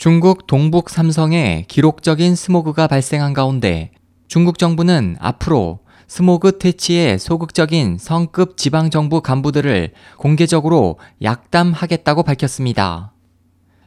[0.00, 3.90] 중국 동북 삼성에 기록적인 스모그가 발생한 가운데
[4.28, 13.12] 중국 정부는 앞으로 스모그 퇴치에 소극적인 성급 지방 정부 간부들을 공개적으로 약담하겠다고 밝혔습니다.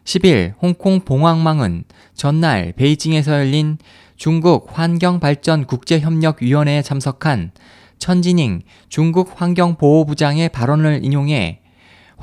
[0.03, 3.79] 10일 홍콩 봉황망은 전날 베이징에서 열린
[4.15, 7.49] 중국 환경발전 국제협력위원회에 참석한
[7.97, 11.62] 천진잉 중국 환경보호부장의 발언을 인용해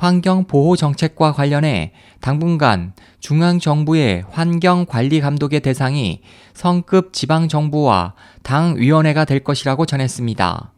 [0.01, 1.91] 환경 보호 정책과 관련해
[2.21, 6.21] 당분간 중앙정부의 환경 관리 감독의 대상이
[6.55, 10.73] 성급 지방정부와 당위원회가 될 것이라고 전했습니다.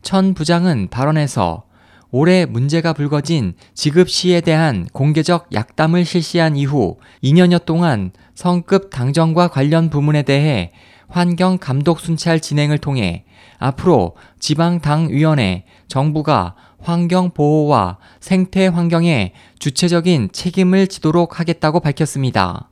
[0.00, 1.64] 천 부장은 발언에서
[2.10, 9.90] 올해 문제가 불거진 지급 시에 대한 공개적 약담을 실시한 이후 2년여 동안 성급 당정과 관련
[9.90, 10.72] 부문에 대해
[11.08, 13.24] 환경 감독 순찰 진행을 통해
[13.58, 22.70] 앞으로 지방당위원회, 정부가 환경 보호와 생태 환경에 주체적인 책임을 지도록 하겠다고 밝혔습니다.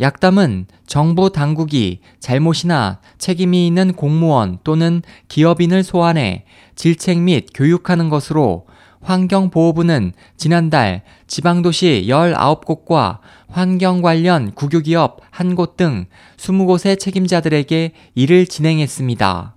[0.00, 6.44] 약담은 정부 당국이 잘못이나 책임이 있는 공무원 또는 기업인을 소환해
[6.76, 8.66] 질책 및 교육하는 것으로
[9.00, 13.18] 환경보호부는 지난달 지방도시 19곳과
[13.48, 19.54] 환경 관련 국유기업 1곳 등 20곳의 책임자들에게 일을 진행했습니다.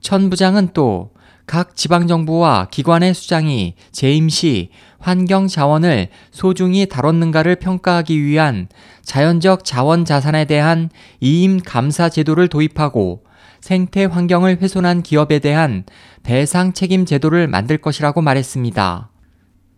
[0.00, 1.10] 천 부장은 또
[1.50, 8.68] 각 지방정부와 기관의 수장이 재임 시 환경 자원을 소중히 다뤘는가를 평가하기 위한
[9.02, 13.24] 자연적 자원 자산에 대한 이임 감사 제도를 도입하고
[13.60, 15.84] 생태 환경을 훼손한 기업에 대한
[16.22, 19.10] 배상 책임 제도를 만들 것이라고 말했습니다.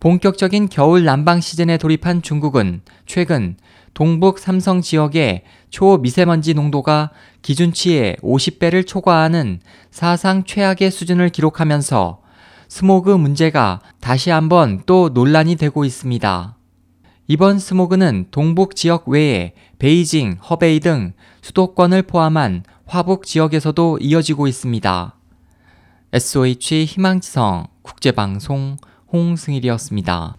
[0.01, 3.57] 본격적인 겨울 난방 시즌에 돌입한 중국은 최근
[3.95, 7.11] 동북 삼성 지역의 초미세먼지 농도가
[7.43, 12.21] 기준치의 50배를 초과하는 사상 최악의 수준을 기록하면서
[12.69, 16.57] 스모그 문제가 다시 한번 또 논란이 되고 있습니다.
[17.29, 25.17] 이번 스모그는 동북 지역 외에 베이징, 허베이 등 수도권을 포함한 화북 지역에서도 이어지고 있습니다.
[26.13, 28.77] SOH 희망지성 국제방송
[29.13, 30.37] 홍승일이었습니다.